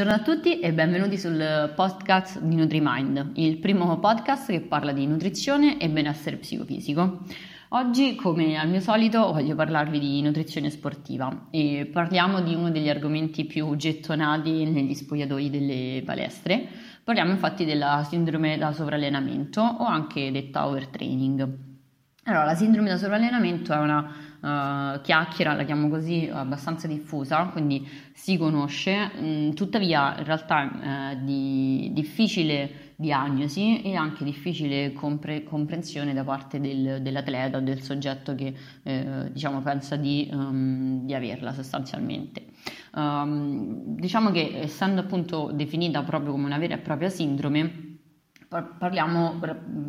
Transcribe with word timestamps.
Buongiorno 0.00 0.30
a 0.30 0.34
tutti 0.34 0.60
e 0.60 0.72
benvenuti 0.72 1.18
sul 1.18 1.72
podcast 1.76 2.40
di 2.40 2.56
NutriMind, 2.56 3.32
il 3.34 3.58
primo 3.58 3.98
podcast 3.98 4.50
che 4.50 4.62
parla 4.62 4.92
di 4.92 5.06
nutrizione 5.06 5.78
e 5.78 5.90
benessere 5.90 6.38
psicofisico. 6.38 7.18
Oggi, 7.68 8.14
come 8.14 8.58
al 8.58 8.70
mio 8.70 8.80
solito, 8.80 9.30
voglio 9.30 9.54
parlarvi 9.54 9.98
di 9.98 10.22
nutrizione 10.22 10.70
sportiva 10.70 11.48
e 11.50 11.86
parliamo 11.92 12.40
di 12.40 12.54
uno 12.54 12.70
degli 12.70 12.88
argomenti 12.88 13.44
più 13.44 13.76
gettonati 13.76 14.64
negli 14.64 14.94
spogliatoi 14.94 15.50
delle 15.50 16.02
palestre. 16.02 16.66
Parliamo 17.04 17.32
infatti 17.32 17.66
della 17.66 18.02
sindrome 18.08 18.56
da 18.56 18.72
sovrallenamento 18.72 19.60
o 19.60 19.84
anche 19.84 20.32
detta 20.32 20.66
overtraining. 20.66 21.46
Allora, 22.24 22.44
la 22.44 22.54
sindrome 22.54 22.88
da 22.88 22.96
sovrallenamento 22.96 23.74
è 23.74 23.78
una 23.78 24.29
uh, 24.40 25.00
chiacchiera, 25.00 25.54
la 25.54 25.64
chiamo 25.64 25.88
così, 25.88 26.28
abbastanza 26.32 26.86
diffusa, 26.86 27.44
quindi 27.46 27.86
si 28.12 28.36
conosce, 28.36 29.10
mm, 29.16 29.50
tuttavia 29.52 30.16
in 30.18 30.24
realtà 30.24 31.12
è 31.12 31.14
uh, 31.14 31.24
di 31.24 31.90
difficile 31.92 32.88
diagnosi 32.96 33.80
e 33.80 33.94
anche 33.94 34.24
difficile 34.24 34.92
compre- 34.92 35.42
comprensione 35.42 36.12
da 36.12 36.22
parte 36.22 36.60
del, 36.60 37.00
dell'atleta 37.00 37.56
o 37.56 37.60
del 37.60 37.80
soggetto 37.80 38.34
che 38.34 38.54
uh, 38.82 39.30
diciamo, 39.30 39.60
pensa 39.62 39.96
di, 39.96 40.28
um, 40.30 41.06
di, 41.06 41.14
averla 41.14 41.52
sostanzialmente. 41.52 42.44
Um, 42.92 43.96
diciamo 43.96 44.30
che 44.30 44.60
essendo 44.62 45.00
appunto 45.00 45.50
definita 45.52 46.02
proprio 46.02 46.32
come 46.32 46.44
una 46.44 46.58
vera 46.58 46.74
e 46.74 46.78
propria 46.78 47.08
sindrome, 47.08 47.88
parliamo 48.48 49.38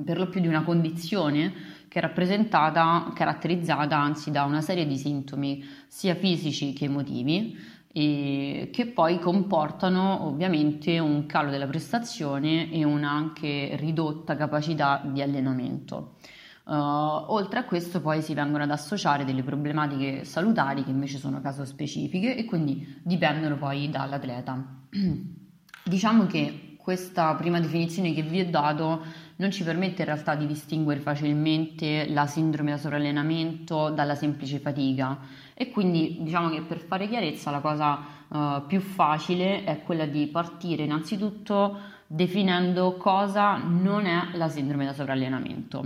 per 0.06 0.20
lo 0.20 0.30
più 0.30 0.40
di 0.40 0.48
una 0.48 0.64
condizione 0.64 1.52
che 1.92 2.00
è 2.00 2.02
rappresentata, 2.02 3.12
caratterizzata 3.14 3.98
anzi 3.98 4.32
da 4.32 4.46
una 4.46 4.62
serie 4.62 4.88
di 4.88 4.98
sintomi 4.98 5.62
sia 5.90 6.16
fisici 6.16 6.72
che 6.72 6.86
emotivi 6.86 7.58
che 7.92 8.92
poi 8.96 9.20
comportano 9.20 10.26
ovviamente 10.26 11.00
un 11.00 11.26
calo 11.26 11.50
della 11.50 11.68
prestazione 11.68 12.72
e 12.72 12.86
una 12.86 13.12
anche 13.12 13.76
ridotta 13.76 14.38
capacità 14.38 15.02
di 15.04 15.22
allenamento. 15.22 16.16
Uh, 16.64 16.76
oltre 16.76 17.60
a 17.60 17.66
questo 17.66 18.00
poi 18.00 18.22
si 18.22 18.34
vengono 18.34 18.64
ad 18.64 18.72
associare 18.72 19.26
delle 19.26 19.44
problematiche 19.44 20.24
salutari 20.24 20.86
che 20.86 20.92
invece 20.92 21.18
sono 21.18 21.42
caso 21.42 21.66
specifiche 21.66 22.38
e 22.38 22.46
quindi 22.46 23.02
dipendono 23.04 23.58
poi 23.58 23.90
dall'atleta. 23.90 24.64
diciamo 25.84 26.26
che 26.28 26.71
questa 26.82 27.34
prima 27.36 27.60
definizione 27.60 28.14
che 28.14 28.24
vi 28.24 28.42
ho 28.42 28.50
dato 28.50 29.04
non 29.38 29.52
ci 29.52 29.64
permette 29.64 30.02
in 30.02 30.08
realtà 30.08 30.36
di 30.36 30.48
distinguere 30.48 31.00
facilmente 31.00 32.08
la 32.10 32.26
sindrome 32.28 32.72
da 32.72 32.78
sovrallenamento 32.78 33.90
dalla 33.90 34.16
semplice 34.16 34.60
fatica 34.60 35.18
e 35.54 35.70
quindi 35.70 36.18
diciamo 36.22 36.50
che 36.50 36.62
per 36.62 36.80
fare 36.80 37.08
chiarezza 37.08 37.52
la 37.52 37.60
cosa 37.60 38.00
uh, 38.28 38.66
più 38.66 38.80
facile 38.80 39.64
è 39.64 39.82
quella 39.84 40.06
di 40.06 40.28
partire 40.28 40.84
innanzitutto 40.84 41.80
definendo 42.08 42.98
cosa 42.98 43.58
non 43.58 44.06
è 44.06 44.36
la 44.36 44.50
sindrome 44.50 44.86
da 44.86 44.94
sovrallenamento. 44.94 45.80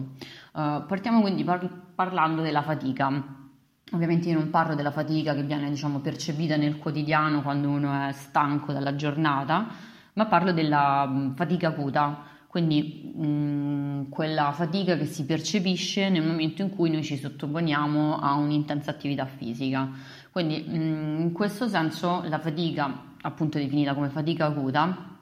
Uh, 0.53 0.85
partiamo 0.87 1.21
quindi 1.21 1.43
par- 1.43 1.69
parlando 1.93 2.41
della 2.41 2.63
fatica. 2.63 3.43
Ovviamente 3.91 4.29
io 4.29 4.39
non 4.39 4.49
parlo 4.49 4.73
della 4.73 4.89
fatica 4.89 5.35
che 5.35 5.43
viene 5.43 5.69
diciamo, 5.69 5.99
percepita 5.99 6.55
nel 6.55 6.79
quotidiano 6.79 7.43
quando 7.43 7.69
uno 7.69 8.07
è 8.07 8.11
stanco 8.11 8.73
dalla 8.73 8.95
giornata, 8.95 9.67
ma 10.15 10.25
parlo 10.25 10.51
della 10.51 11.05
mm, 11.07 11.35
fatica 11.35 11.69
acuta, 11.69 12.23
quindi 12.47 13.11
mh, 13.15 13.25
mm, 13.25 14.09
quella 14.09 14.51
fatica 14.51 14.97
che 14.97 15.05
si 15.05 15.25
percepisce 15.25 16.09
nel 16.09 16.23
momento 16.25 16.61
in 16.61 16.69
cui 16.69 16.89
noi 16.89 17.03
ci 17.03 17.17
sottoponiamo 17.17 18.19
a 18.19 18.33
un'intensa 18.33 18.91
attività 18.91 19.25
fisica. 19.25 19.89
Quindi 20.31 20.65
mh, 20.67 20.77
mm, 20.77 21.21
in 21.21 21.31
questo 21.31 21.67
senso 21.67 22.23
la 22.25 22.39
fatica, 22.39 23.13
appunto 23.21 23.57
definita 23.57 23.93
come 23.93 24.09
fatica 24.09 24.45
acuta, 24.45 25.14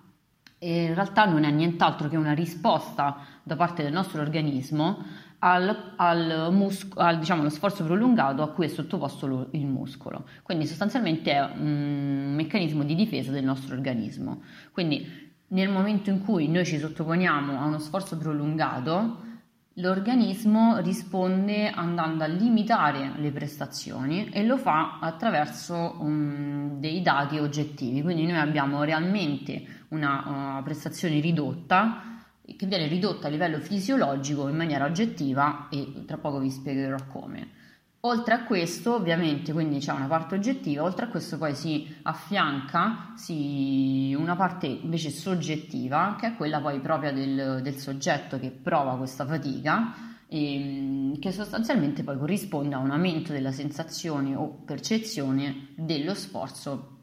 in 0.69 0.93
realtà 0.93 1.25
non 1.25 1.43
è 1.43 1.51
nient'altro 1.51 2.07
che 2.07 2.17
una 2.17 2.33
risposta 2.33 3.17
da 3.43 3.55
parte 3.55 3.83
del 3.83 3.91
nostro 3.91 4.21
organismo 4.21 5.03
al, 5.39 5.93
al, 5.97 6.49
musco, 6.51 6.97
al 6.99 7.19
diciamo, 7.19 7.47
sforzo 7.49 7.83
prolungato 7.83 8.41
a 8.41 8.49
cui 8.49 8.65
è 8.65 8.69
sottoposto 8.69 9.27
lo, 9.27 9.47
il 9.51 9.65
muscolo. 9.65 10.25
Quindi 10.41 10.65
sostanzialmente 10.65 11.31
è 11.31 11.41
un 11.41 12.33
meccanismo 12.35 12.83
di 12.83 12.95
difesa 12.95 13.31
del 13.31 13.43
nostro 13.43 13.75
organismo. 13.75 14.41
Quindi 14.71 15.31
nel 15.47 15.69
momento 15.69 16.09
in 16.09 16.23
cui 16.23 16.47
noi 16.47 16.65
ci 16.65 16.79
sottoponiamo 16.79 17.59
a 17.59 17.65
uno 17.65 17.79
sforzo 17.79 18.17
prolungato, 18.17 19.31
l'organismo 19.75 20.77
risponde 20.79 21.69
andando 21.69 22.23
a 22.23 22.27
limitare 22.27 23.13
le 23.17 23.31
prestazioni 23.31 24.29
e 24.29 24.43
lo 24.43 24.57
fa 24.57 24.99
attraverso 24.99 25.95
um, 25.99 26.79
dei 26.79 27.01
dati 27.01 27.37
oggettivi. 27.39 28.01
Quindi 28.01 28.25
noi 28.25 28.37
abbiamo 28.37 28.83
realmente 28.83 29.85
una 29.89 30.57
uh, 30.59 30.63
prestazione 30.63 31.19
ridotta 31.19 32.13
che 32.45 32.65
viene 32.65 32.87
ridotta 32.87 33.27
a 33.27 33.29
livello 33.29 33.59
fisiologico 33.59 34.47
in 34.49 34.55
maniera 34.55 34.85
oggettiva 34.85 35.69
e 35.69 36.03
tra 36.05 36.17
poco 36.17 36.39
vi 36.39 36.49
spiegherò 36.49 36.97
come. 37.07 37.61
Oltre 38.05 38.33
a 38.33 38.43
questo, 38.43 38.95
ovviamente, 38.95 39.53
quindi 39.53 39.79
c'è 39.79 39.93
una 39.93 40.07
parte 40.07 40.35
oggettiva, 40.35 40.83
oltre 40.83 41.05
a 41.05 41.07
questo 41.07 41.37
poi 41.37 41.55
si 41.55 41.87
affianca 42.01 43.13
si, 43.15 44.13
una 44.19 44.35
parte 44.35 44.67
invece 44.67 45.09
soggettiva, 45.09 46.17
che 46.19 46.27
è 46.27 46.35
quella 46.35 46.59
poi 46.59 46.81
propria 46.81 47.13
del, 47.13 47.61
del 47.63 47.75
soggetto 47.77 48.37
che 48.37 48.49
prova 48.49 48.97
questa 48.97 49.25
fatica, 49.25 49.93
e, 50.27 51.17
che 51.17 51.31
sostanzialmente 51.31 52.03
poi 52.03 52.17
corrisponde 52.17 52.75
a 52.75 52.79
un 52.79 52.91
aumento 52.91 53.31
della 53.31 53.53
sensazione 53.53 54.35
o 54.35 54.49
percezione 54.65 55.67
dello 55.75 56.13
sforzo 56.13 56.97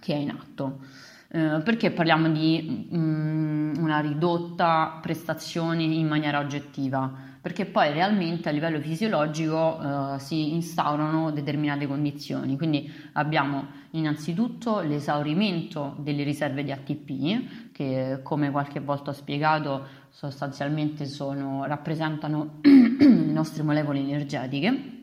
che 0.00 0.12
è 0.12 0.18
in 0.18 0.32
atto. 0.38 0.80
Eh, 1.28 1.62
perché 1.64 1.92
parliamo 1.92 2.28
di 2.28 2.88
um, 2.90 3.72
una 3.78 4.00
ridotta 4.00 4.98
prestazione 5.00 5.82
in 5.82 6.06
maniera 6.06 6.40
oggettiva? 6.40 7.31
Perché 7.42 7.66
poi 7.66 7.92
realmente 7.92 8.48
a 8.48 8.52
livello 8.52 8.78
fisiologico 8.78 9.76
uh, 9.76 10.18
si 10.18 10.52
instaurano 10.54 11.32
determinate 11.32 11.88
condizioni, 11.88 12.56
quindi 12.56 12.88
abbiamo 13.14 13.66
innanzitutto 13.90 14.80
l'esaurimento 14.80 15.96
delle 15.98 16.22
riserve 16.22 16.62
di 16.62 16.70
ATP, 16.70 17.72
che 17.72 18.20
come 18.22 18.52
qualche 18.52 18.78
volta 18.78 19.10
ho 19.10 19.12
spiegato 19.12 19.84
sostanzialmente 20.10 21.04
sono, 21.06 21.64
rappresentano 21.64 22.58
le 22.62 23.06
nostre 23.06 23.64
molecole 23.64 23.98
energetiche. 23.98 25.00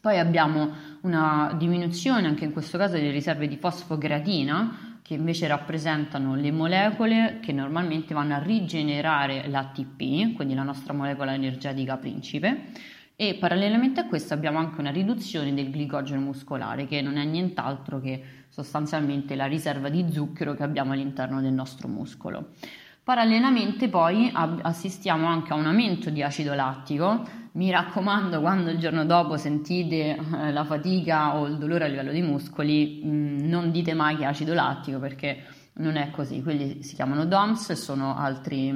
Poi 0.00 0.16
abbiamo 0.16 0.70
una 1.00 1.54
diminuzione 1.58 2.26
anche 2.28 2.44
in 2.44 2.52
questo 2.52 2.78
caso 2.78 2.94
delle 2.94 3.10
riserve 3.10 3.48
di 3.48 3.56
fosfocreatina, 3.56 4.89
che 5.10 5.16
invece 5.16 5.48
rappresentano 5.48 6.36
le 6.36 6.52
molecole 6.52 7.40
che 7.42 7.50
normalmente 7.50 8.14
vanno 8.14 8.36
a 8.36 8.38
rigenerare 8.38 9.48
l'ATP, 9.48 10.36
quindi 10.36 10.54
la 10.54 10.62
nostra 10.62 10.92
molecola 10.92 11.34
energetica 11.34 11.96
principe, 11.96 12.66
e 13.16 13.34
parallelamente 13.34 13.98
a 13.98 14.06
questo 14.06 14.34
abbiamo 14.34 14.60
anche 14.60 14.78
una 14.78 14.92
riduzione 14.92 15.52
del 15.52 15.72
glicogeno 15.72 16.20
muscolare, 16.20 16.86
che 16.86 17.02
non 17.02 17.16
è 17.16 17.24
nient'altro 17.24 18.00
che 18.00 18.22
sostanzialmente 18.50 19.34
la 19.34 19.46
riserva 19.46 19.88
di 19.88 20.06
zucchero 20.12 20.54
che 20.54 20.62
abbiamo 20.62 20.92
all'interno 20.92 21.40
del 21.40 21.54
nostro 21.54 21.88
muscolo. 21.88 22.50
Parallelamente 23.02 23.88
poi 23.88 24.30
assistiamo 24.32 25.26
anche 25.26 25.52
a 25.52 25.56
un 25.56 25.66
aumento 25.66 26.10
di 26.10 26.22
acido 26.22 26.54
lattico. 26.54 27.39
Mi 27.52 27.70
raccomando, 27.70 28.40
quando 28.40 28.70
il 28.70 28.78
giorno 28.78 29.04
dopo 29.04 29.36
sentite 29.36 30.16
eh, 30.16 30.52
la 30.52 30.64
fatica 30.64 31.36
o 31.36 31.46
il 31.46 31.58
dolore 31.58 31.84
a 31.84 31.88
livello 31.88 32.12
dei 32.12 32.22
muscoli, 32.22 33.02
mm, 33.04 33.38
non 33.48 33.70
dite 33.70 33.92
mai 33.92 34.16
che 34.16 34.22
è 34.22 34.26
acido 34.26 34.54
lattico 34.54 34.98
perché 34.98 35.44
non 35.74 35.96
è 35.96 36.10
così. 36.10 36.42
Quelli 36.42 36.82
si 36.82 36.94
chiamano 36.94 37.26
DOMS 37.26 37.70
e 37.70 37.74
sono 37.74 38.16
altri, 38.16 38.72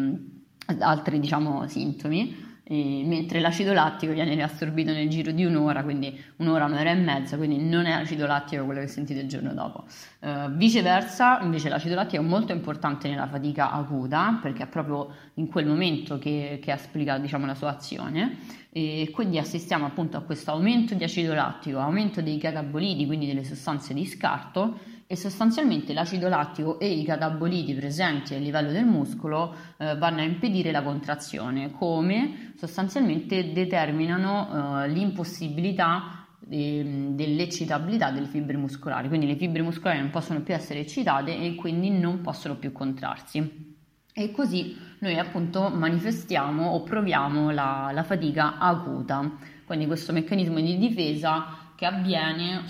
altri 0.79 1.21
diciamo, 1.21 1.69
sintomi 1.69 2.44
e 2.67 3.03
mentre 3.05 3.41
l'acido 3.41 3.75
lattico 3.75 4.13
viene 4.15 4.35
riassorbito 4.35 4.91
nel 4.91 5.09
giro 5.11 5.33
di 5.33 5.45
un'ora, 5.45 5.83
quindi 5.83 6.19
un'ora, 6.37 6.65
un'ora 6.65 6.91
e 6.91 6.95
mezza, 6.95 7.37
quindi 7.37 7.59
non 7.63 7.85
è 7.85 7.93
acido 7.93 8.27
lattico 8.27 8.65
quello 8.65 8.81
che 8.81 8.87
sentite 8.87 9.21
il 9.21 9.29
giorno 9.29 9.53
dopo. 9.53 9.85
Uh, 10.21 10.51
viceversa, 10.51 11.41
invece 11.43 11.69
l'acido 11.69 11.95
lattico 11.95 12.23
è 12.23 12.25
molto 12.25 12.53
importante 12.53 13.09
nella 13.09 13.27
fatica 13.27 13.71
acuta, 13.71 14.39
perché 14.41 14.63
è 14.63 14.67
proprio 14.67 15.15
in 15.35 15.47
quel 15.49 15.67
momento 15.67 16.19
che, 16.19 16.59
che 16.63 16.73
esplica 16.73 17.19
diciamo, 17.19 17.45
la 17.45 17.55
sua 17.55 17.69
azione, 17.69 18.39
e 18.73 19.11
quindi 19.13 19.39
assistiamo 19.39 19.85
appunto 19.85 20.17
a 20.17 20.23
questo 20.23 20.51
aumento 20.51 20.95
di 20.95 21.05
acido 21.05 21.35
lattico, 21.35 21.81
aumento 21.81 22.23
dei 22.23 22.39
cataboliti, 22.39 23.05
quindi 23.05 23.27
delle 23.27 23.45
sostanze 23.45 23.93
di 23.93 24.07
scarto, 24.07 24.79
e 25.07 25.17
sostanzialmente 25.17 25.93
l'acido 25.93 26.29
lattico 26.29 26.79
e 26.79 26.89
i 26.89 27.05
cataboliti 27.05 27.75
presenti 27.75 28.35
a 28.35 28.39
livello 28.39 28.73
del 28.73 28.87
muscolo 28.87 29.55
eh, 29.77 29.97
vanno 29.97 30.21
a 30.21 30.25
impedire 30.25 30.71
la 30.71 30.83
contrazione, 30.83 31.71
come 31.73 32.53
sostanzialmente 32.57 33.53
determinano 33.53 34.83
eh, 34.85 34.89
l'impossibilità 34.89 36.27
eh, 36.49 37.11
dell'eccitabilità 37.11 38.11
delle 38.11 38.27
fibre 38.27 38.57
muscolari, 38.57 39.09
quindi 39.09 39.27
le 39.27 39.37
fibre 39.37 39.63
muscolari 39.63 40.01
non 40.01 40.11
possono 40.11 40.41
più 40.41 40.55
essere 40.55 40.81
eccitate 40.81 41.39
e 41.39 41.55
quindi 41.55 41.91
non 41.91 42.21
possono 42.21 42.57
più 42.57 42.73
contrarsi. 42.73 43.73
E 44.17 44.31
così 44.31 44.77
noi 45.01 45.19
appunto 45.19 45.69
manifestiamo 45.71 46.71
o 46.71 46.83
proviamo 46.83 47.51
la, 47.51 47.91
la 47.93 48.05
fatica 48.05 48.59
acuta, 48.59 49.39
quindi 49.65 49.87
questo 49.87 50.13
meccanismo 50.13 50.61
di 50.61 50.79
difesa 50.79 51.73
che 51.75 51.85
avviene 51.85 52.63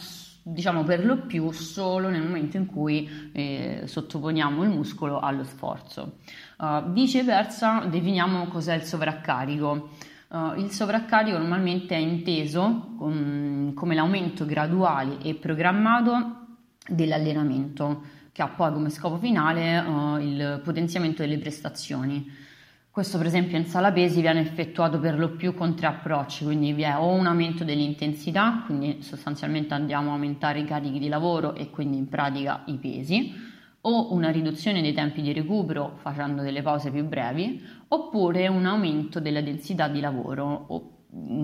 diciamo 0.46 0.84
per 0.84 1.04
lo 1.06 1.22
più 1.22 1.50
solo 1.52 2.10
nel 2.10 2.22
momento 2.22 2.58
in 2.58 2.66
cui 2.66 3.30
eh, 3.32 3.82
sottoponiamo 3.86 4.62
il 4.62 4.68
muscolo 4.68 5.18
allo 5.18 5.42
sforzo. 5.42 6.18
Uh, 6.58 6.90
viceversa 6.92 7.86
definiamo 7.86 8.46
cos'è 8.48 8.74
il 8.74 8.82
sovraccarico. 8.82 9.88
Uh, 10.28 10.58
il 10.58 10.70
sovraccarico 10.70 11.38
normalmente 11.38 11.94
è 11.94 11.98
inteso 11.98 12.94
con, 12.98 13.72
come 13.74 13.94
l'aumento 13.94 14.44
graduale 14.44 15.18
e 15.22 15.34
programmato 15.34 16.42
dell'allenamento, 16.86 18.02
che 18.30 18.42
ha 18.42 18.48
poi 18.48 18.72
come 18.72 18.90
scopo 18.90 19.16
finale 19.16 19.78
uh, 19.78 20.18
il 20.18 20.60
potenziamento 20.62 21.22
delle 21.22 21.38
prestazioni. 21.38 22.52
Questo 22.94 23.18
per 23.18 23.26
esempio 23.26 23.58
in 23.58 23.66
sala 23.66 23.90
pesi 23.90 24.20
viene 24.20 24.38
effettuato 24.38 25.00
per 25.00 25.18
lo 25.18 25.30
più 25.30 25.52
con 25.52 25.74
tre 25.74 25.88
approcci, 25.88 26.44
quindi 26.44 26.72
vi 26.72 26.82
è 26.82 26.94
o 26.96 27.08
un 27.08 27.26
aumento 27.26 27.64
dell'intensità, 27.64 28.62
quindi 28.64 29.02
sostanzialmente 29.02 29.74
andiamo 29.74 30.10
a 30.10 30.12
aumentare 30.12 30.60
i 30.60 30.64
carichi 30.64 31.00
di 31.00 31.08
lavoro 31.08 31.56
e 31.56 31.70
quindi 31.70 31.96
in 31.96 32.08
pratica 32.08 32.62
i 32.66 32.74
pesi, 32.74 33.34
o 33.80 34.14
una 34.14 34.30
riduzione 34.30 34.80
dei 34.80 34.92
tempi 34.92 35.22
di 35.22 35.32
recupero 35.32 35.96
facendo 36.02 36.42
delle 36.42 36.62
pause 36.62 36.92
più 36.92 37.04
brevi, 37.04 37.60
oppure 37.88 38.46
un 38.46 38.64
aumento 38.64 39.18
della 39.18 39.40
densità 39.40 39.88
di 39.88 39.98
lavoro 39.98 40.66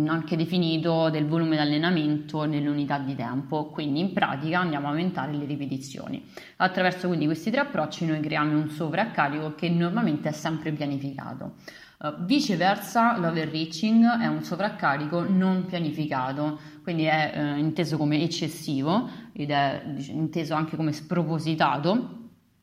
anche 0.06 0.36
definito 0.36 1.10
del 1.10 1.26
volume 1.26 1.56
di 1.56 1.62
allenamento 1.62 2.44
nelle 2.44 2.68
unità 2.68 2.98
di 2.98 3.14
tempo, 3.14 3.66
quindi 3.66 4.00
in 4.00 4.12
pratica 4.12 4.58
andiamo 4.58 4.88
a 4.88 4.90
aumentare 4.90 5.32
le 5.32 5.44
ripetizioni. 5.44 6.24
Attraverso 6.56 7.06
quindi 7.06 7.26
questi 7.26 7.50
tre 7.50 7.60
approcci 7.60 8.04
noi 8.04 8.20
creiamo 8.20 8.58
un 8.58 8.68
sovraccarico 8.68 9.54
che 9.54 9.68
normalmente 9.68 10.28
è 10.28 10.32
sempre 10.32 10.72
pianificato. 10.72 11.54
Uh, 11.98 12.24
viceversa, 12.24 13.18
l'overreaching 13.18 14.20
è 14.20 14.26
un 14.26 14.42
sovraccarico 14.42 15.22
non 15.28 15.66
pianificato, 15.66 16.58
quindi 16.82 17.04
è 17.04 17.32
uh, 17.34 17.58
inteso 17.58 17.98
come 17.98 18.22
eccessivo 18.22 19.08
ed 19.32 19.50
è 19.50 19.82
inteso 20.08 20.54
anche 20.54 20.76
come 20.76 20.92
spropositato 20.92 22.19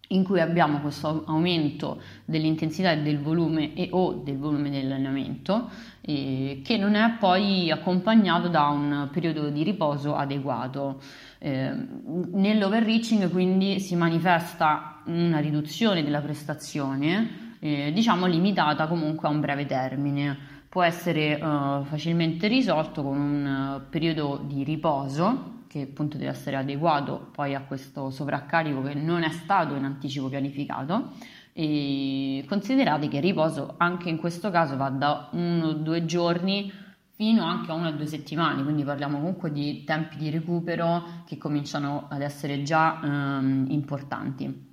in 0.10 0.24
cui 0.24 0.40
abbiamo 0.40 0.80
questo 0.80 1.24
aumento 1.28 2.02
dell'intensità 2.26 2.92
e 2.92 3.02
del 3.02 3.20
volume 3.20 3.74
e 3.74 3.90
o 3.92 4.14
del 4.14 4.38
volume 4.38 4.70
dell'allenamento 4.70 5.70
eh, 6.02 6.62
che 6.64 6.78
non 6.78 6.96
è 6.96 7.16
poi 7.20 7.72
accompagnato 7.72 8.48
da 8.48 8.68
un 8.68 9.10
periodo 9.12 9.50
di 9.50 9.64
riposo 9.64 10.16
adeguato. 10.16 11.02
Eh, 11.40 11.72
nell'overreaching 12.32 13.30
quindi 13.30 13.80
si 13.80 13.96
manifesta 13.96 15.02
una 15.06 15.40
riduzione 15.40 16.04
della 16.04 16.22
prestazione 16.22 17.56
eh, 17.60 17.92
diciamo 17.94 18.26
limitata 18.26 18.88
comunque 18.88 19.28
a 19.28 19.32
un 19.32 19.40
breve 19.40 19.66
termine 19.66 20.56
può 20.70 20.84
essere 20.84 21.36
uh, 21.36 21.84
facilmente 21.86 22.48
risolto 22.48 23.02
con 23.02 23.18
un 23.18 23.82
periodo 23.90 24.42
di 24.46 24.64
riposo 24.64 25.57
che 25.68 25.82
appunto 25.82 26.18
deve 26.18 26.32
essere 26.32 26.56
adeguato 26.56 27.30
poi 27.32 27.56
a 27.56 27.62
questo 27.62 28.10
sovraccarico 28.10 28.82
che 28.82 28.94
non 28.94 29.24
è 29.24 29.30
stato 29.30 29.76
in 29.76 29.84
anticipo 29.84 30.30
pianificato 30.30 31.12
e 31.54 32.46
considerate 32.48 33.08
che 33.08 33.18
il 33.18 33.24
riposo 33.24 33.76
anche 33.78 34.10
in 34.10 34.18
questo 34.18 34.50
caso 34.52 34.78
va 34.78 34.90
da 34.90 35.30
uno 35.32 35.68
o 35.68 35.74
due 35.74 36.06
giorni 36.06 36.72
fino 37.18 37.44
anche 37.44 37.72
a 37.72 37.74
una 37.74 37.90
o 37.90 37.94
due 37.94 38.06
settimane, 38.06 38.62
quindi 38.62 38.84
parliamo 38.84 39.18
comunque 39.18 39.52
di 39.52 39.84
tempi 39.84 40.18
di 40.18 40.30
recupero 40.30 41.24
che 41.26 41.38
cominciano 41.38 42.06
ad 42.10 42.22
essere 42.22 42.62
già 42.62 43.02
ehm, 43.02 43.66
importanti. 43.70 44.67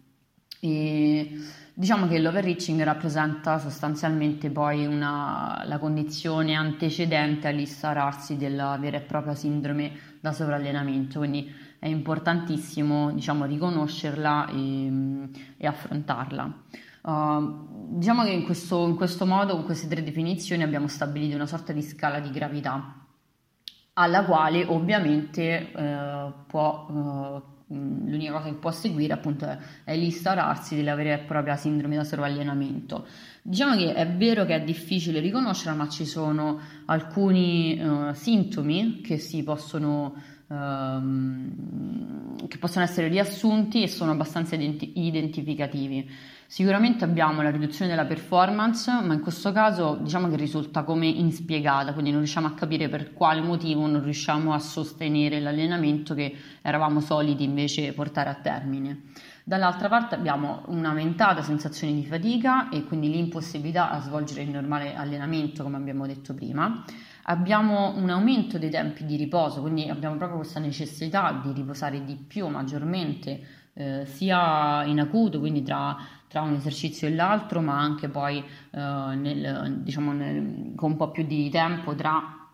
E 0.64 1.30
diciamo 1.74 2.08
che 2.08 2.18
l'overreaching 2.18 2.82
rappresenta 2.82 3.58
sostanzialmente 3.58 4.48
poi 4.48 4.86
una, 4.86 5.62
la 5.66 5.78
condizione 5.78 6.54
antecedente 6.54 7.48
all'instaurarsi 7.48 8.38
della 8.38 8.78
vera 8.80 8.96
e 8.96 9.02
propria 9.02 9.34
sindrome 9.34 9.92
da 10.20 10.32
sovrallenamento, 10.32 11.18
quindi 11.18 11.52
è 11.78 11.86
importantissimo 11.86 13.12
diciamo, 13.12 13.44
riconoscerla 13.44 14.48
e, 14.48 15.28
e 15.58 15.66
affrontarla. 15.66 16.62
Uh, 17.02 17.98
diciamo 17.98 18.24
che 18.24 18.30
in 18.30 18.44
questo, 18.44 18.86
in 18.86 18.96
questo 18.96 19.26
modo, 19.26 19.56
con 19.56 19.64
queste 19.64 19.86
tre 19.86 20.02
definizioni, 20.02 20.62
abbiamo 20.62 20.88
stabilito 20.88 21.34
una 21.34 21.44
sorta 21.44 21.74
di 21.74 21.82
scala 21.82 22.20
di 22.20 22.30
gravità 22.30 23.00
alla 23.96 24.24
quale 24.24 24.64
ovviamente 24.64 25.70
uh, 25.74 26.46
può 26.46 26.88
Mm, 26.90 27.36
l'unica 27.74 28.32
cosa 28.32 28.48
che 28.48 28.54
può 28.54 28.70
seguire 28.70 29.12
appunto 29.12 29.46
è, 29.84 29.96
l'instaurarsi 29.96 30.76
della 30.76 30.94
vera 30.94 31.14
e 31.14 31.18
propria 31.18 31.56
sindrome 31.56 31.96
da 31.96 32.04
sovrallenamento. 32.04 33.06
Diciamo 33.42 33.76
che 33.76 33.92
è 33.92 34.08
vero 34.08 34.44
che 34.44 34.54
è 34.54 34.62
difficile 34.62 35.20
riconoscerla, 35.20 35.76
ma 35.76 35.88
ci 35.88 36.06
sono 36.06 36.60
alcuni 36.86 37.78
uh, 37.80 38.12
sintomi 38.12 39.00
che 39.00 39.18
si 39.18 39.42
possono 39.42 40.14
uh, 40.54 42.46
che 42.46 42.58
possono 42.58 42.84
essere 42.84 43.08
riassunti 43.08 43.82
e 43.82 43.88
sono 43.88 44.12
abbastanza 44.12 44.54
identi- 44.54 44.92
identificativi. 44.94 46.08
Sicuramente 46.46 47.04
abbiamo 47.04 47.42
la 47.42 47.50
riduzione 47.50 47.90
della 47.90 48.04
performance, 48.04 48.90
ma 49.02 49.14
in 49.14 49.20
questo 49.20 49.50
caso 49.50 49.98
diciamo 50.00 50.28
che 50.28 50.36
risulta 50.36 50.84
come 50.84 51.06
inspiegata, 51.06 51.92
quindi 51.92 52.10
non 52.10 52.20
riusciamo 52.20 52.46
a 52.46 52.52
capire 52.52 52.88
per 52.88 53.12
quale 53.12 53.40
motivo 53.40 53.86
non 53.86 54.02
riusciamo 54.02 54.52
a 54.52 54.58
sostenere 54.58 55.40
l'allenamento 55.40 56.14
che 56.14 56.32
eravamo 56.62 57.00
soliti 57.00 57.42
invece 57.42 57.92
portare 57.92 58.30
a 58.30 58.34
termine. 58.34 59.02
Dall'altra 59.42 59.88
parte 59.88 60.14
abbiamo 60.14 60.62
un'aumentata 60.68 61.42
sensazione 61.42 61.92
di 61.92 62.06
fatica 62.06 62.68
e 62.68 62.84
quindi 62.84 63.10
l'impossibilità 63.10 63.90
a 63.90 64.00
svolgere 64.00 64.42
il 64.42 64.50
normale 64.50 64.94
allenamento, 64.94 65.62
come 65.62 65.76
abbiamo 65.76 66.06
detto 66.06 66.34
prima. 66.34 66.84
Abbiamo 67.24 67.96
un 67.96 68.10
aumento 68.10 68.58
dei 68.58 68.70
tempi 68.70 69.04
di 69.04 69.16
riposo, 69.16 69.60
quindi 69.60 69.88
abbiamo 69.88 70.16
proprio 70.16 70.38
questa 70.38 70.60
necessità 70.60 71.40
di 71.42 71.52
riposare 71.52 72.04
di 72.04 72.16
più, 72.16 72.46
maggiormente, 72.48 73.40
eh, 73.74 74.06
sia 74.06 74.84
in 74.84 75.00
acuto, 75.00 75.40
quindi 75.40 75.62
tra 75.62 75.96
tra 76.34 76.42
un 76.42 76.54
esercizio 76.54 77.06
e 77.06 77.14
l'altro, 77.14 77.60
ma 77.60 77.78
anche 77.78 78.08
poi 78.08 78.38
eh, 78.38 78.44
nel, 79.14 79.82
diciamo 79.84 80.12
nel, 80.12 80.72
con 80.74 80.90
un 80.90 80.96
po' 80.96 81.12
più 81.12 81.24
di 81.24 81.48
tempo 81.48 81.94
tra 81.94 82.48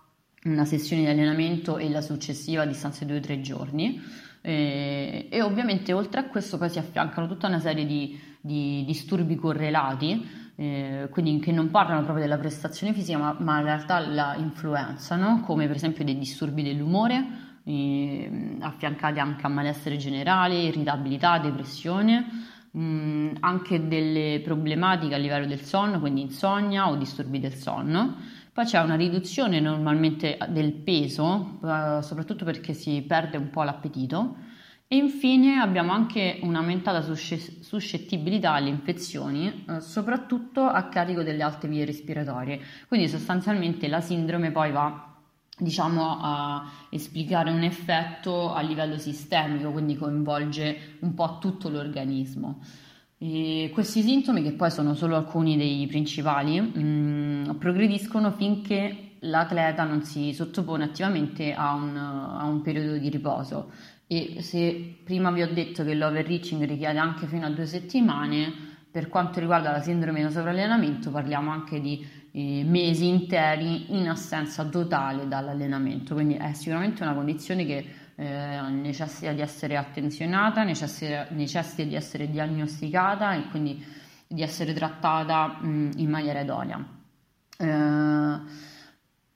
una 0.44 0.66
sessione 0.66 1.00
di 1.00 1.08
allenamento 1.08 1.78
e 1.78 1.88
la 1.88 2.02
successiva 2.02 2.60
a 2.60 2.66
distanza 2.66 3.06
di 3.06 3.14
2-3 3.14 3.40
giorni. 3.40 3.98
E, 4.42 5.28
e, 5.30 5.40
ovviamente 5.40 5.94
oltre 5.94 6.20
a 6.20 6.24
questo 6.24 6.58
poi 6.58 6.68
si 6.68 6.78
affiancano 6.78 7.26
tutta 7.26 7.46
una 7.46 7.58
serie 7.58 7.86
di, 7.86 8.20
di 8.38 8.84
disturbi 8.86 9.34
correlati, 9.36 10.28
eh, 10.60 11.08
quindi 11.10 11.38
che 11.40 11.52
non 11.52 11.70
parlano 11.70 12.02
proprio 12.02 12.22
della 12.22 12.36
prestazione 12.36 12.92
fisica, 12.92 13.16
ma, 13.16 13.34
ma 13.38 13.60
in 13.60 13.64
realtà 13.64 13.98
la 13.98 14.34
influenzano, 14.36 15.40
come 15.40 15.66
per 15.66 15.76
esempio 15.76 16.04
dei 16.04 16.18
disturbi 16.18 16.62
dell'umore, 16.62 17.24
eh, 17.64 18.58
affiancati 18.60 19.18
anche 19.20 19.46
a 19.46 19.48
malessere 19.48 19.96
generale, 19.96 20.56
irritabilità, 20.56 21.38
depressione 21.38 22.26
mh, 22.72 22.78
mm, 22.78 23.28
anche 23.40 23.88
delle 23.88 24.42
problematiche 24.44 25.14
a 25.14 25.18
livello 25.18 25.46
del 25.46 25.62
sonno, 25.62 25.98
quindi 25.98 26.20
insonnia 26.20 26.90
o 26.90 26.96
disturbi 26.96 27.40
del 27.40 27.54
sonno. 27.54 28.16
Poi 28.52 28.66
c'è 28.66 28.82
una 28.82 28.96
riduzione 28.96 29.60
normalmente 29.60 30.36
del 30.50 30.74
peso, 30.74 31.58
eh, 31.64 32.02
soprattutto 32.02 32.44
perché 32.44 32.74
si 32.74 33.00
perde 33.00 33.38
un 33.38 33.48
po' 33.48 33.62
l'appetito. 33.62 34.36
E 34.92 34.96
infine 34.96 35.60
abbiamo 35.60 35.92
anche 35.92 36.40
un'aumentata 36.42 37.00
suscettibilità 37.00 38.54
alle 38.54 38.70
infezioni, 38.70 39.64
eh, 39.68 39.80
soprattutto 39.80 40.62
a 40.64 40.88
carico 40.88 41.22
delle 41.22 41.44
alte 41.44 41.68
vie 41.68 41.84
respiratorie. 41.84 42.60
Quindi 42.88 43.06
sostanzialmente 43.06 43.86
la 43.86 44.00
sindrome 44.00 44.50
poi 44.50 44.72
va 44.72 45.14
diciamo 45.56 46.18
a 46.20 46.72
esplicare 46.90 47.52
un 47.52 47.62
effetto 47.62 48.52
a 48.52 48.62
livello 48.62 48.98
sistemico, 48.98 49.70
quindi 49.70 49.94
coinvolge 49.94 50.96
un 51.02 51.14
po' 51.14 51.38
tutto 51.38 51.68
l'organismo. 51.68 52.58
E 53.16 53.70
questi 53.72 54.02
sintomi, 54.02 54.42
che 54.42 54.54
poi 54.54 54.72
sono 54.72 54.94
solo 54.94 55.14
alcuni 55.14 55.56
dei 55.56 55.86
principali, 55.86 56.60
mh, 56.60 56.80
mm, 56.80 57.50
progrediscono 57.58 58.32
finché 58.32 59.09
l'atleta 59.20 59.84
non 59.84 60.02
si 60.02 60.32
sottopone 60.32 60.84
attivamente 60.84 61.52
a 61.52 61.74
un, 61.74 61.96
a 61.96 62.44
un, 62.44 62.62
periodo 62.62 62.96
di 62.96 63.08
riposo. 63.08 63.70
E 64.06 64.38
se 64.40 64.98
prima 65.04 65.30
vi 65.30 65.42
ho 65.42 65.52
detto 65.52 65.84
che 65.84 65.94
l'overreaching 65.94 66.64
richiede 66.64 66.98
anche 66.98 67.26
fino 67.26 67.46
a 67.46 67.50
due 67.50 67.66
settimane, 67.66 68.68
per 68.90 69.08
quanto 69.08 69.38
riguarda 69.38 69.70
la 69.70 69.80
sindrome 69.80 70.22
da 70.22 70.30
sovrallenamento 70.30 71.10
parliamo 71.10 71.50
anche 71.52 71.80
di 71.80 72.04
eh, 72.32 72.64
mesi 72.64 73.06
interi 73.06 73.96
in 73.96 74.08
assenza 74.08 74.64
totale 74.64 75.28
dall'allenamento, 75.28 76.14
quindi 76.14 76.34
è 76.34 76.52
sicuramente 76.54 77.02
una 77.02 77.14
condizione 77.14 77.64
che 77.64 77.86
eh, 78.16 78.60
necessita 78.68 79.32
di 79.32 79.40
essere 79.40 79.76
attenzionata, 79.76 80.64
necessita, 80.64 81.26
necessita, 81.30 81.84
di 81.84 81.94
essere 81.94 82.28
diagnosticata 82.28 83.34
e 83.34 83.48
quindi 83.48 83.84
di 84.26 84.42
essere 84.42 84.72
trattata 84.72 85.58
mh, 85.60 85.92
in 85.96 86.10
maniera 86.10 86.40
idonea. 86.40 86.84
Eh, 87.56 88.68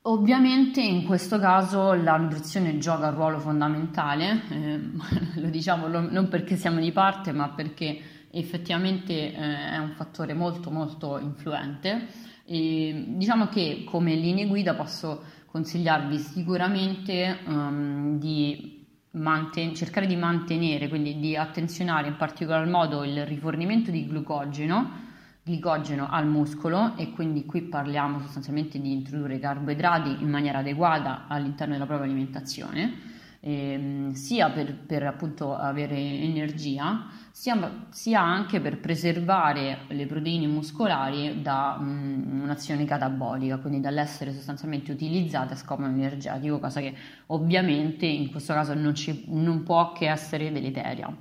Ovviamente 0.06 0.82
in 0.82 1.04
questo 1.06 1.38
caso 1.38 1.94
la 1.94 2.18
nutrizione 2.18 2.76
gioca 2.76 3.08
un 3.08 3.14
ruolo 3.14 3.38
fondamentale, 3.38 4.42
eh, 4.50 4.80
lo 5.40 5.48
diciamo 5.48 5.86
non 5.88 6.28
perché 6.28 6.56
siamo 6.56 6.78
di 6.78 6.92
parte, 6.92 7.32
ma 7.32 7.48
perché 7.48 8.00
effettivamente 8.30 9.32
eh, 9.32 9.70
è 9.70 9.78
un 9.78 9.92
fattore 9.96 10.34
molto 10.34 10.70
molto 10.70 11.18
influente. 11.18 12.08
E 12.44 13.04
diciamo 13.16 13.48
che 13.48 13.84
come 13.86 14.14
linee 14.14 14.46
guida 14.46 14.74
posso 14.74 15.22
consigliarvi 15.46 16.18
sicuramente 16.18 17.38
um, 17.46 18.18
di 18.18 18.86
manten- 19.12 19.74
cercare 19.74 20.06
di 20.06 20.16
mantenere, 20.16 20.88
quindi 20.88 21.18
di 21.18 21.34
attenzionare 21.34 22.08
in 22.08 22.16
particolar 22.16 22.66
modo 22.66 23.04
il 23.04 23.24
rifornimento 23.24 23.90
di 23.90 24.06
glucogeno, 24.06 25.03
glicogeno 25.44 26.08
al 26.10 26.26
muscolo 26.26 26.96
e 26.96 27.12
quindi 27.12 27.44
qui 27.44 27.62
parliamo 27.62 28.18
sostanzialmente 28.20 28.80
di 28.80 28.92
introdurre 28.92 29.38
carboidrati 29.38 30.22
in 30.22 30.30
maniera 30.30 30.58
adeguata 30.58 31.26
all'interno 31.28 31.74
della 31.74 31.86
propria 31.86 32.08
alimentazione 32.08 33.12
ehm, 33.44 34.12
sia 34.12 34.48
per, 34.50 34.74
per, 34.74 35.02
appunto 35.04 35.54
avere 35.54 35.96
energia, 35.96 37.06
sia, 37.30 37.86
sia, 37.90 38.22
anche 38.22 38.60
per 38.60 38.78
preservare 38.80 39.80
le 39.88 40.06
proteine 40.06 40.46
muscolari 40.46 41.42
da 41.42 41.76
um, 41.78 42.40
un'azione 42.42 42.86
catabolica, 42.86 43.58
quindi 43.58 43.80
dall'essere 43.80 44.32
sostanzialmente 44.32 44.92
utilizzate 44.92 45.52
a 45.52 45.56
scopo 45.56 45.84
energetico, 45.84 46.58
cosa 46.58 46.80
che 46.80 46.94
ovviamente 47.26 48.06
in 48.06 48.30
questo 48.30 48.54
caso 48.54 48.72
non, 48.72 48.94
ci, 48.94 49.24
non 49.28 49.62
può 49.62 49.92
che 49.92 50.08
essere 50.08 50.50
deleteria. 50.50 51.14